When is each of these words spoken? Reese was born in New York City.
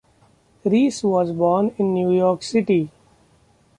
Reese 0.65 1.03
was 1.03 1.31
born 1.31 1.75
in 1.77 1.93
New 1.93 2.11
York 2.11 2.41
City. 2.41 2.89